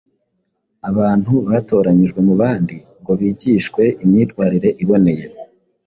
[0.89, 5.25] Abantu batoranyijwe mu bandi ngo bigishwe imyitwarire iboneye.